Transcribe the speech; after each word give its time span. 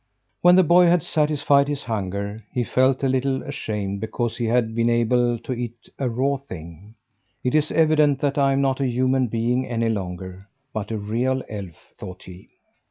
When 0.41 0.55
the 0.55 0.63
boy 0.63 0.87
had 0.87 1.03
satisfied 1.03 1.67
his 1.67 1.83
hunger, 1.83 2.39
he 2.51 2.63
felt 2.63 3.03
a 3.03 3.07
little 3.07 3.43
ashamed 3.43 4.01
because 4.01 4.35
he 4.35 4.45
had 4.45 4.73
been 4.73 4.89
able 4.89 5.37
to 5.37 5.53
eat 5.53 5.89
a 5.99 6.09
raw 6.09 6.37
thing. 6.37 6.95
"It's 7.43 7.69
evident 7.69 8.19
that 8.21 8.35
I'm 8.35 8.61
not 8.61 8.79
a 8.79 8.87
human 8.89 9.27
being 9.27 9.67
any 9.67 9.89
longer, 9.89 10.47
but 10.73 10.89
a 10.89 10.97
real 10.97 11.43
elf," 11.47 11.93
thought 11.99 12.23
he. 12.23 12.49